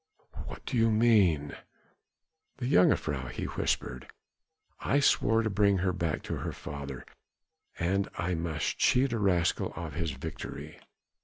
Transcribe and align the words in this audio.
"What 0.47 0.65
do 0.65 0.77
you 0.77 0.89
mean?" 0.89 1.55
"The 2.57 2.65
jongejuffrouw" 2.65 3.29
he 3.37 3.43
whispered, 3.45 4.07
"I 4.79 4.99
swore 4.99 5.43
to 5.43 5.49
bring 5.51 5.77
her 5.77 5.93
back 5.93 6.23
to 6.23 6.37
her 6.37 6.53
father 6.53 7.05
and 7.77 8.09
I 8.17 8.33
must 8.33 8.79
cheat 8.79 9.13
a 9.13 9.19
rascal 9.19 9.71
of 9.75 9.93
his 9.93 10.09
victory. 10.09 10.79